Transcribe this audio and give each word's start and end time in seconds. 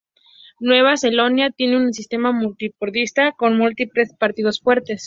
Nueva 0.59 0.95
Caledonia 0.99 1.51
tiene 1.51 1.77
un 1.77 1.93
sistema 1.93 2.31
multipartidista 2.31 3.33
con 3.33 3.55
múltiples 3.55 4.11
partidos 4.15 4.59
fuertes. 4.59 4.99